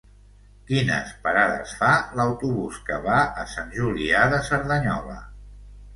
Quines 0.69 1.11
parades 1.25 1.75
fa 1.83 1.91
l'autobús 2.19 2.81
que 2.89 2.99
va 3.07 3.21
a 3.43 3.47
Sant 3.55 3.69
Julià 3.79 4.25
de 4.33 4.41
Cerdanyola? 4.49 5.19